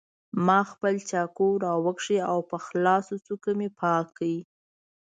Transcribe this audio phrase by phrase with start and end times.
[0.45, 4.33] ما خپل چاقو راوکېښ او په خلاصو څوکو مې پاک کړ.